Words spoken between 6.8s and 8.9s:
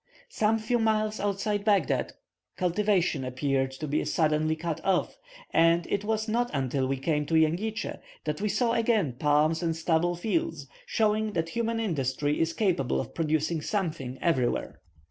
we came to Jengitsche that we saw